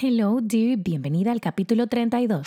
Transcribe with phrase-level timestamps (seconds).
[0.00, 2.46] Hello, dear, bienvenida al capítulo 32.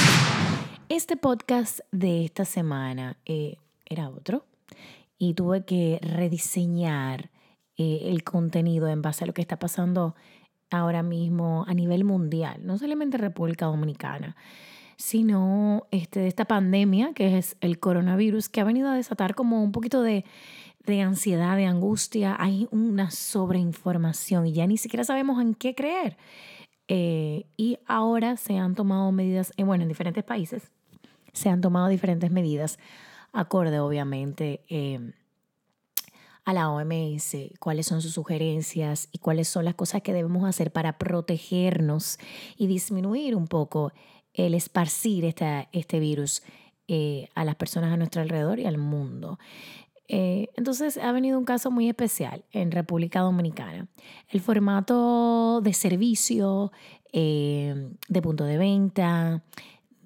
[0.93, 3.55] Este podcast de esta semana eh,
[3.85, 4.43] era otro
[5.17, 7.29] y tuve que rediseñar
[7.77, 10.15] eh, el contenido en base a lo que está pasando
[10.69, 14.35] ahora mismo a nivel mundial, no solamente República Dominicana,
[14.97, 19.63] sino este, de esta pandemia que es el coronavirus, que ha venido a desatar como
[19.63, 20.25] un poquito de,
[21.01, 26.17] ansiedad, de angustia, hay una sobreinformación y ya ni siquiera sabemos en qué creer.
[26.89, 30.69] Eh, y ahora se han tomado medidas, bueno, en diferentes países,
[31.33, 32.79] se han tomado diferentes medidas,
[33.33, 35.13] acorde obviamente em,
[36.43, 40.71] a la OMS, cuáles son sus sugerencias y cuáles son las cosas que debemos hacer
[40.71, 42.17] para protegernos
[42.57, 43.93] y disminuir un poco
[44.33, 46.41] el esparcir esta, este virus
[46.87, 49.39] eh, a las personas a nuestro alrededor y al mundo.
[50.07, 53.87] Eh, entonces ha venido un caso muy especial en República Dominicana.
[54.27, 56.73] El formato de servicio,
[57.13, 59.41] eh, de punto de venta,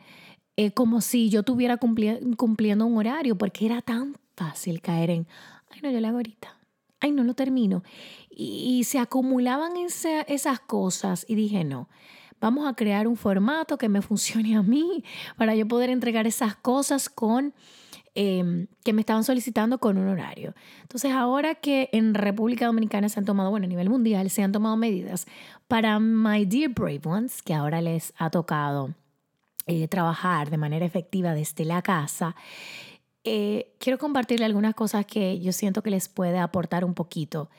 [0.55, 5.27] eh, como si yo estuviera cumpliendo un horario, porque era tan fácil caer en,
[5.69, 6.59] ay no, yo lo hago ahorita,
[6.99, 7.81] ay no lo termino.
[8.29, 11.89] Y, se acumulaban esas cosas y dije, no,
[12.39, 15.03] vamos a crear un formato que me funcione a mí
[15.37, 17.53] para yo poder entregar esas cosas con...
[18.15, 20.55] Em, que me estaban solicitando con un horario.
[20.81, 24.51] Entonces, ahora que en República Dominicana se han tomado, bueno, a nivel mundial se han
[24.51, 25.27] tomado medidas
[25.67, 28.95] para My Dear Brave Ones, que ahora les ha tocado
[29.67, 32.35] eh, trabajar de manera efectiva desde la casa,
[33.23, 37.51] eh, quiero compartirle algunas cosas que yo siento que les puede aportar un poquito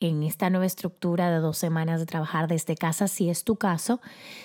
[0.00, 4.00] en esta nueva estructura de dos semanas de trabajar desde casa, si es tu caso.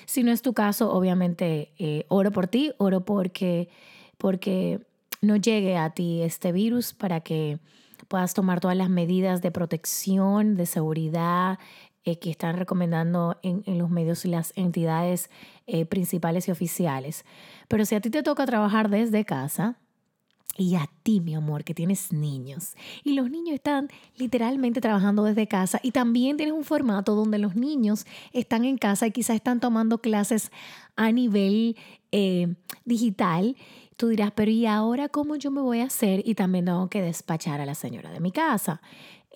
[0.06, 3.70] Si no es tu caso, obviamente eh, oro por ti, oro porque,
[4.18, 4.80] porque
[5.22, 7.60] no llegue a ti este virus para que
[8.08, 11.60] puedas tomar todas las medidas de protección, de seguridad
[12.04, 15.30] eh, que están recomendando en, los medios y las entidades
[15.68, 17.26] eh, principales y oficiales.
[17.68, 19.78] Pero si a ti te toca trabajar desde casa,
[20.58, 22.76] y a ti, mi amor, que tienes niños.
[23.04, 27.56] Y los niños están literalmente trabajando desde casa y también tienes un formato donde los
[27.56, 30.52] niños están en casa y quizás están tomando clases
[30.96, 31.78] a nivel
[32.12, 32.54] eh,
[32.86, 33.56] digital.
[33.96, 36.22] Tú dirás, pero ¿y ahora cómo yo me voy a hacer?
[36.26, 38.82] Y también tengo que despachar a la señora de mi casa.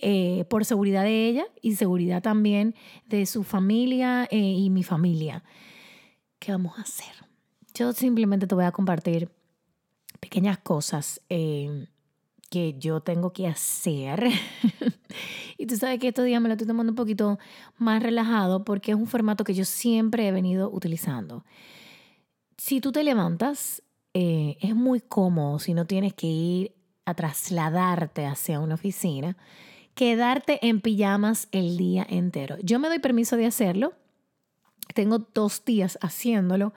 [0.02, 5.46] Eh, por seguridad de ella y seguridad también de su familia eh, y mi familia.
[6.40, 7.14] ¿Qué vamos a hacer?
[7.74, 9.30] Yo simplemente te voy a compartir
[10.26, 11.88] pequeñas cosas eh,
[12.50, 14.28] que yo tengo que hacer.
[15.58, 17.38] y tú sabes que estos días me lo estoy tomando un poquito
[17.78, 21.46] más relajado porque es un formato que yo siempre he venido utilizando.
[22.58, 23.84] Si tú te levantas,
[24.16, 26.76] eh, es muy cómodo si no tienes que ir
[27.06, 29.38] a trasladarte hacia una oficina,
[29.94, 32.58] quedarte en pijamas el día entero.
[32.64, 33.94] Yo me doy permiso de hacerlo.
[34.96, 36.74] Tengo dos días haciéndolo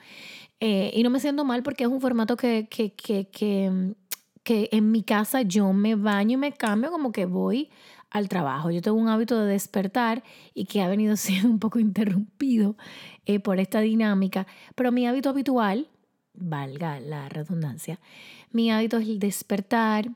[0.59, 3.95] eh, y no me siento mal porque es un formato que, que, que, que,
[4.43, 7.71] que en mi casa yo me baño y me cambio como que voy
[8.11, 8.73] al trabajo.
[8.73, 10.25] Yo tengo un hábito de despertar
[10.55, 12.77] y que ha venido siendo un poco interrumpido
[13.25, 15.89] eh, por esta dinámica, pero mi hábito habitual,
[16.35, 18.01] valga la redundancia,
[18.51, 20.11] mi hábito es el despertar,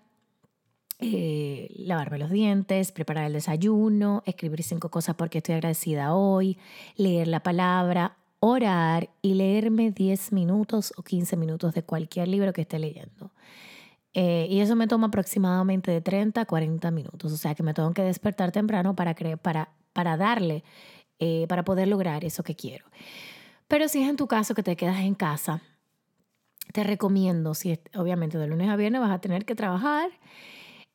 [1.02, 6.58] eh, lavarme los dientes, preparar el desayuno, escribir cinco cosas porque estoy agradecida hoy,
[6.96, 12.62] leer la palabra, orar y leerme 10 minutos o 15 minutos de cualquier libro que
[12.62, 13.32] esté leyendo.
[14.14, 17.32] Eh, y eso me toma aproximadamente de 30 a 40 minutos.
[17.32, 20.64] O sea que me tengo que despertar temprano para, para, para darle,
[21.18, 22.84] eh, para poder lograr eso que quiero.
[23.68, 25.62] Pero si es en tu caso que te quedas en casa,
[26.72, 30.10] te recomiendo, si obviamente de lunes a viernes vas a tener que trabajar,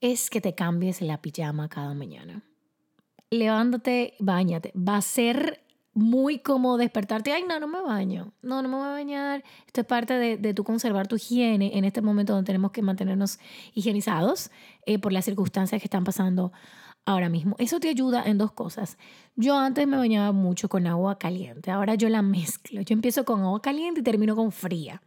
[0.02, 2.44] es que te cambies la pijama cada mañana.
[3.30, 4.72] Levántate, bañate.
[4.76, 5.64] Va a ser
[5.94, 7.32] muy cómodo despertarte.
[7.34, 8.32] Ay, no, no me baño.
[8.42, 9.44] No, no me voy a bañar.
[9.66, 12.82] Esto es parte de, de tu conservar tu higiene en este momento donde tenemos que
[12.82, 13.40] mantenernos
[13.74, 14.52] higienizados
[14.86, 16.52] eh, por las circunstancias que están pasando
[17.08, 17.56] ahora mismo.
[17.58, 18.98] Eso te ayuda en dos cosas.
[19.36, 21.72] Yo antes me bañaba mucho con agua caliente.
[21.72, 22.82] Ahora yo la mezclo.
[22.82, 25.02] Yo empiezo con agua caliente y termino con fría.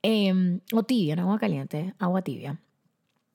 [0.00, 2.58] Em, o tibia, no agua caliente, agua tibia.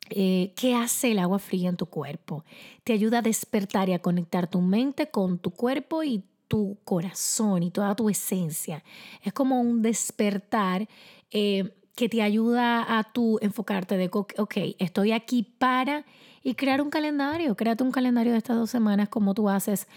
[0.10, 2.44] Eh, ¿Qué hace el agua fría en tu cuerpo?
[2.84, 7.64] Te ayuda a despertar y a conectar tu mente con tu cuerpo y tu corazón
[7.64, 8.84] y toda tu esencia.
[9.24, 10.88] Es como un despertar
[11.32, 16.06] eh, que te ayuda a tu enfocarte de, ok, estoy aquí para
[16.44, 17.56] y crear un calendario.
[17.56, 19.88] Créate un calendario de estas dos semanas como tú haces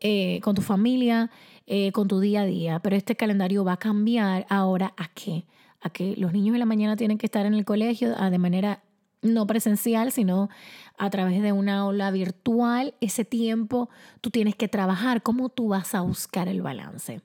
[0.00, 1.30] eh, con tu familia,
[1.66, 2.80] eh, con tu día a día.
[2.80, 5.44] Pero este calendario va a cambiar ahora a qué?
[5.80, 8.38] A que los niños de la mañana tienen que estar en el colegio ah, de
[8.38, 8.82] manera
[9.22, 10.50] no presencial, sino
[10.98, 13.88] a través de una aula virtual, ese tiempo
[14.20, 15.22] tú tienes que trabajar.
[15.22, 17.22] ¿Cómo tú vas a buscar el balance?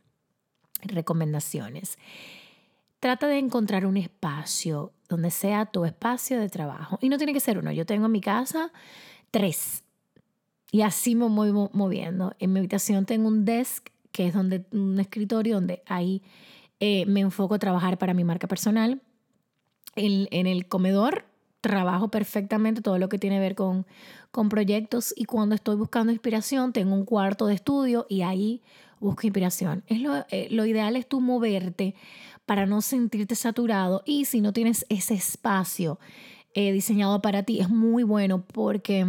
[0.83, 1.97] Recomendaciones.
[2.99, 6.97] Trata de encontrar un espacio donde sea tu espacio de trabajo.
[7.01, 7.71] Y no tiene que ser uno.
[7.71, 8.71] Yo tengo en mi casa
[9.31, 9.83] tres.
[10.71, 12.35] Y así me voy moviendo.
[12.39, 16.21] En mi habitación tengo un desk, que es donde, un escritorio donde ahí
[16.79, 19.01] eh, me enfoco a trabajar para mi marca personal.
[19.95, 21.26] En el comedor
[21.61, 23.85] trabajo perfectamente todo lo que tiene que ver con,
[24.31, 28.61] con proyectos y cuando estoy buscando inspiración tengo un cuarto de estudio y ahí
[28.99, 29.83] busco inspiración.
[29.87, 31.95] Es lo, eh, lo ideal es tú moverte
[32.45, 35.99] para no sentirte saturado y si no tienes ese espacio
[36.53, 39.05] eh, diseñado para ti es muy bueno porque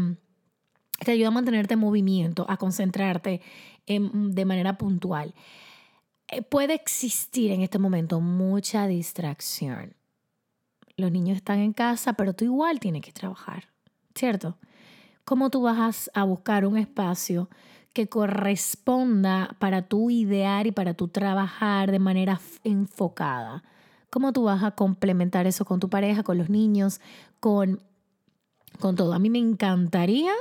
[1.05, 3.41] te ayuda a mantenerte en movimiento, a concentrarte
[3.87, 5.33] de manera puntual.
[6.29, 9.98] Eh, puede existir en este momento mucha distracción
[10.99, 13.69] los niños están en casa, pero tú igual tienes que trabajar,
[14.15, 14.59] ¿cierto?
[15.25, 17.49] ¿Cómo tú vas a buscar un espacio
[17.93, 23.63] que corresponda para tu idear y para tu trabajar de manera enfocada?
[24.11, 27.01] ¿Cómo tú vas a complementar eso con tu pareja, con los niños,
[27.39, 27.81] con,
[28.81, 29.13] con todo?
[29.13, 30.33] A mí me encantaría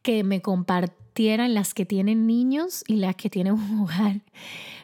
[0.00, 4.22] que me compartieran las que tienen niños y las que tienen un hogar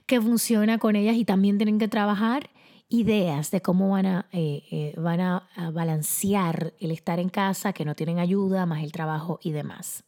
[0.04, 2.50] que funciona con ellas y también tienen que trabajar
[2.88, 7.84] ideas de cómo van a, eh, eh, van a, balancear el estar en casa, que
[7.84, 10.04] no tienen ayuda, más el trabajo y demás.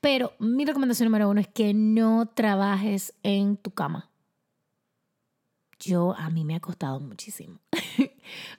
[0.00, 4.10] Pero mi recomendación número uno es que no trabajes en tu cama.
[5.80, 7.60] Yo, a mí me ha costado muchísimo.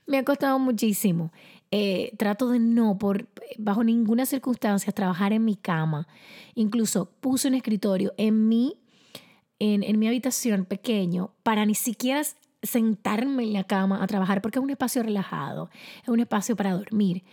[0.07, 1.31] me ha costado muchísimo.
[1.71, 3.27] Eh, trato de no, por,
[3.57, 6.07] bajo ninguna circunstancia, trabajar en mi cama.
[6.56, 8.80] Incluso puse un escritorio en mi,
[9.60, 12.21] en, en mi habitación pequeño para ni siquiera
[12.61, 15.69] sentarme en la cama a trabajar porque es un espacio relajado,
[16.01, 17.23] es un espacio para dormir.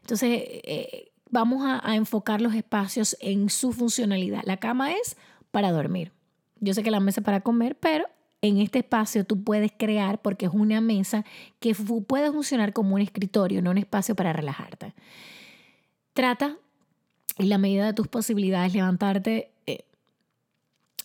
[0.00, 4.42] Entonces, eh, vamos a, enfocar los espacios en su funcionalidad.
[4.44, 5.16] La cama es
[5.50, 6.12] para dormir.
[6.60, 8.06] Yo sé que la mesa es para comer, pero
[8.40, 11.24] en este espacio tú puedes crear porque es una mesa
[11.60, 14.94] que puede funcionar como un escritorio, no un espacio para relajarte.
[16.12, 16.56] Trata,
[17.38, 19.52] en la medida de tus posibilidades, levantarte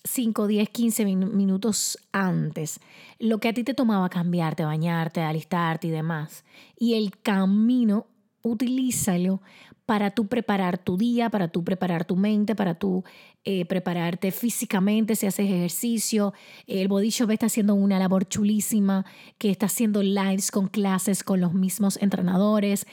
[0.08, 2.80] 5, 10, 15 minutos antes,
[3.20, 6.44] lo que a ti te tomaba cambiarte, bañarte, alistarte y demás.
[6.78, 8.08] Y el camino,
[8.42, 9.42] utilízalo
[9.88, 13.06] para tú preparar tu día, para tú preparar tu mente, para tú
[13.46, 16.34] eh, prepararte físicamente, si haces ejercicio.
[16.68, 19.06] El Body Shop está haciendo una labor chulísima,
[19.38, 22.86] que está haciendo lives con clases con los mismos entrenadores.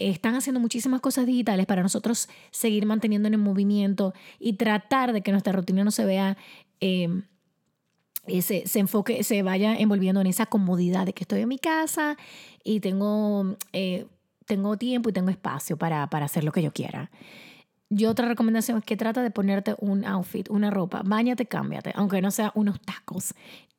[0.00, 5.32] Están haciendo muchísimas cosas digitales para nosotros seguir manteniendo en movimiento y tratar de que
[5.32, 6.36] nuestra rutina no se vea...
[6.80, 7.22] Eh,
[8.42, 12.16] se, se, enfoque, se vaya envolviendo en esa comodidad de que estoy en mi casa
[12.62, 14.06] y tengo eh,
[14.50, 17.08] tengo tiempo y tengo espacio para, hacer lo que yo quiera.
[17.88, 21.02] Y otra recomendación es que trata de ponerte un outfit, una ropa.
[21.04, 23.32] Báñate, cámbiate, aunque no sea unos tacos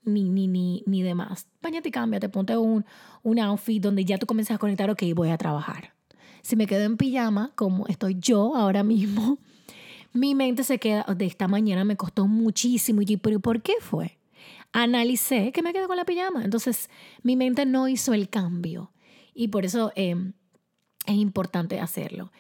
[0.04, 1.48] ni, ni, ni, ni demás.
[1.62, 2.86] Báñate y cámbiate, ponte un,
[3.22, 5.94] un outfit donde ya tú comienzas a conectar, ok, voy a trabajar.
[6.42, 9.38] Si me quedo en pijama, como estoy yo ahora mismo,
[10.14, 13.02] mi mente se queda, de esta mañana me costó muchísimo.
[13.02, 14.18] Y pero ¿por qué fue?
[14.74, 16.44] Analicé que me quedo con la pijama.
[16.44, 16.90] Entonces,
[17.24, 18.92] mi mente no hizo el cambio.
[19.34, 20.34] Y por eso em,
[21.06, 22.32] es importante hacerlo.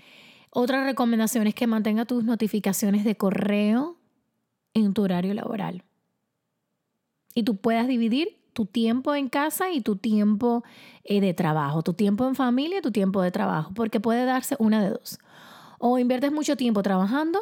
[0.50, 3.98] Otra recomendación es que mantenga tus notificaciones de correo
[4.74, 5.84] en tu horario laboral.
[7.34, 10.63] y tú puedas dividir tu tiempo en casa y tu tiempo
[11.03, 14.55] eh, de trabajo, tu tiempo en familia y tu tiempo de trabajo, porque puede darse
[14.60, 15.20] una de dos.
[15.79, 17.39] O inviertes mucho tiempo trabajando,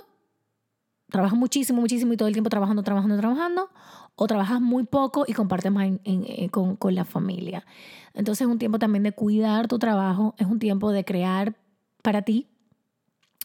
[1.09, 3.69] trabajas muchísimo, muchísimo y todo el tiempo trabajando, trabajando, trabajando,
[4.15, 7.65] o trabajas muy poco y compartes más eh, con, con la familia.
[8.13, 11.55] Entonces es un tiempo también de cuidar tu trabajo, es un tiempo de crear
[12.01, 12.47] para ti,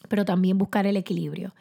[0.07, 1.53] pero también buscar el equilibrio.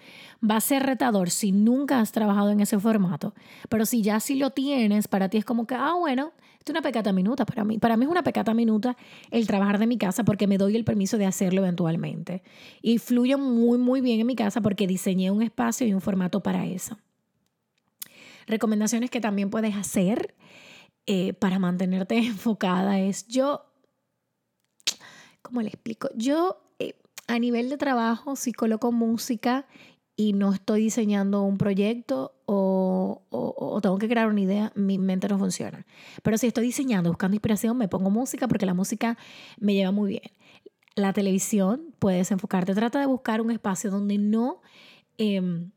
[0.48, 3.34] Va a ser retador si nunca has trabajado en ese formato,
[3.68, 6.32] pero si ya sí lo tienes, para ti es como que, ah, bueno,
[6.64, 7.78] es una pecata minuta para mí.
[7.78, 8.96] Para mí es una pecata minuta
[9.30, 12.42] el trabajar de mi casa porque me doy el permiso de hacerlo eventualmente.
[12.80, 16.42] Y fluyo muy, muy bien en mi casa porque diseñé un espacio y un formato
[16.42, 16.98] para eso.
[18.46, 20.34] Recomendaciones que también puedes hacer
[21.06, 23.66] eh, para mantenerte enfocada es yo,
[25.42, 26.08] ¿cómo le explico?
[26.14, 26.63] Yo
[27.26, 29.66] a nivel de trabajo, si coloco música
[30.16, 35.38] y no estoy diseñando un proyecto o, tengo que crear una idea, mi mente no
[35.38, 35.84] funciona.
[36.22, 39.18] Pero si estoy diseñando, buscando inspiración, me pongo música porque la música
[39.58, 40.30] me lleva muy bien.
[40.94, 44.62] La televisión, puedes enfocarte, trata de buscar un espacio donde no
[45.18, 45.68] eh,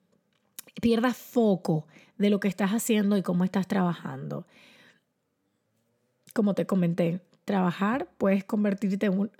[0.79, 1.87] pierdas foco
[2.17, 4.45] de lo que estás haciendo y cómo estás trabajando.
[6.33, 9.31] Como te comenté, trabajar puedes convertirte en un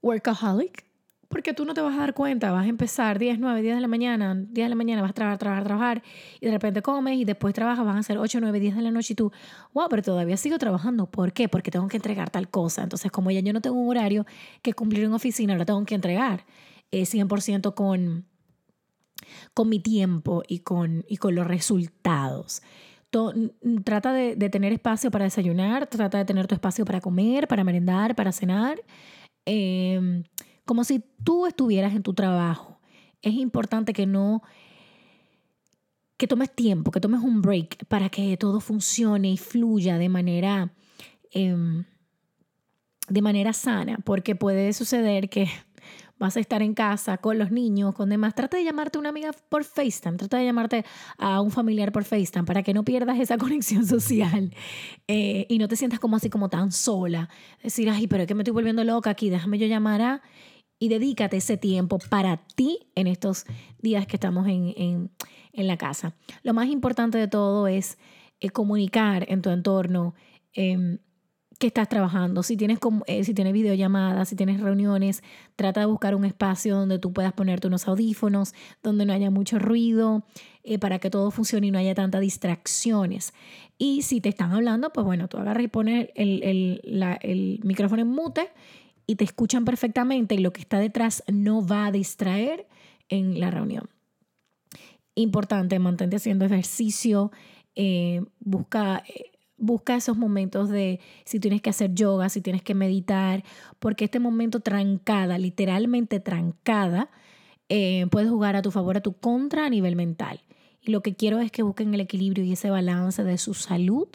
[0.00, 0.85] workaholic
[1.28, 3.80] porque tú no te vas a dar cuenta, vas a empezar 10, 9, 10 de
[3.80, 6.02] la mañana, 10 de la mañana vas a trabajar, trabajar, trabajar
[6.40, 8.90] y de repente comes y después trabajas, van a ser 8, 9, 10 de la
[8.90, 9.32] noche y tú,
[9.74, 11.10] wow, pero todavía sigo trabajando.
[11.10, 11.48] ¿Por qué?
[11.48, 12.82] Porque tengo que entregar tal cosa.
[12.82, 14.24] Entonces, como ya yo no tengo un horario
[14.62, 16.44] que cumplir en oficina, ahora tengo que entregar
[16.90, 18.26] eh, 100% con,
[19.54, 22.62] con mi tiempo y con, y con los resultados.
[23.84, 28.14] trata de, tener espacio para desayunar, trata de tener tu espacio para comer, para merendar,
[28.14, 28.80] para cenar.
[29.44, 30.22] Eh,
[30.66, 32.78] como si tú estuvieras en tu trabajo.
[33.22, 34.42] Es importante que no
[36.18, 40.72] que tomes tiempo, que tomes un break para que todo funcione y fluya de manera
[41.30, 41.84] em,
[43.08, 45.48] de manera sana, porque puede suceder que
[46.18, 48.34] vas a estar en casa con los niños, con demás.
[48.34, 50.84] Trata de llamarte a una amiga por FaceTime, trata de llamarte
[51.18, 54.52] a un familiar por FaceTime para que no pierdas esa conexión social
[55.06, 57.28] eh, y no te sientas como así como tan sola.
[57.62, 60.22] Decir, ay, pero es que me estoy volviendo loca aquí, déjame yo llamar a
[60.78, 63.44] y dedícate ese tiempo para ti en estos
[63.80, 65.10] días que estamos en,
[65.52, 66.14] la casa.
[66.42, 67.96] Lo más importante de todo es
[68.40, 70.14] eh, comunicar en tu entorno
[70.52, 70.98] eh,
[71.58, 72.42] que estás trabajando.
[72.42, 75.22] Si tienes, eh, si tienes videollamadas, si tienes reuniones,
[75.56, 79.58] trata de buscar un espacio donde tú puedas ponerte unos audífonos, donde no haya mucho
[79.58, 80.24] ruido,
[80.64, 83.32] eh, para que todo funcione y no haya tantas distracciones.
[83.78, 88.02] Y si te están hablando, pues bueno, tú agarras y pones el, el, el micrófono
[88.02, 88.50] en mute
[89.06, 92.66] y te escuchan perfectamente y lo que está detrás no va a distraer
[93.08, 93.88] en la reunión.
[95.14, 97.30] Importante, mantente haciendo ejercicio,
[97.74, 102.74] eh, busca, eh, busca esos momentos de si tienes que hacer yoga, si tienes que
[102.74, 103.44] meditar,
[103.78, 107.10] porque este momento trancada, literalmente trancada,
[107.68, 110.42] eh, puede jugar a tu favor, a tu contra a nivel mental.
[110.80, 114.08] Y lo que quiero es que busquen el equilibrio y ese balance de su salud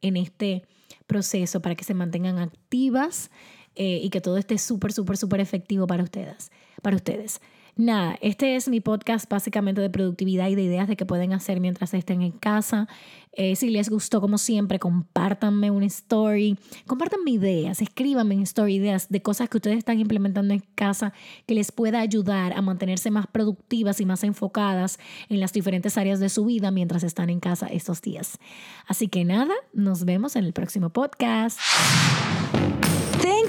[0.00, 0.64] en este
[1.06, 3.30] proceso para que se mantengan activas
[3.76, 6.50] eh, y que todo esté súper, súper, súper efectivo para ustedes.
[6.82, 7.40] Para ustedes.
[7.76, 11.58] Nada, este es mi podcast básicamente de productividad y de ideas de qué pueden hacer
[11.58, 12.86] mientras estén en casa.
[13.32, 19.08] Eh, si les gustó, como siempre, compártanme una story, compártanme ideas, escríbanme en story ideas
[19.08, 21.12] de cosas que ustedes están implementando en casa
[21.46, 26.20] que les pueda ayudar a mantenerse más productivas y más enfocadas en las diferentes áreas
[26.20, 28.38] de su vida mientras están en casa estos días.
[28.86, 31.58] Así que nada, nos vemos en el próximo podcast.